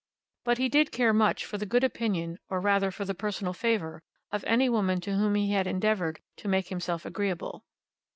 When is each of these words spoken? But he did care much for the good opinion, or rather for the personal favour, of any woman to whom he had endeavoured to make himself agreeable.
But 0.45 0.57
he 0.57 0.67
did 0.67 0.91
care 0.91 1.13
much 1.13 1.45
for 1.45 1.59
the 1.59 1.65
good 1.67 1.83
opinion, 1.83 2.39
or 2.49 2.59
rather 2.59 2.89
for 2.89 3.05
the 3.05 3.13
personal 3.13 3.53
favour, 3.53 4.01
of 4.31 4.43
any 4.45 4.67
woman 4.67 4.99
to 5.01 5.15
whom 5.15 5.35
he 5.35 5.51
had 5.51 5.67
endeavoured 5.67 6.21
to 6.37 6.47
make 6.47 6.69
himself 6.69 7.05
agreeable. 7.05 7.63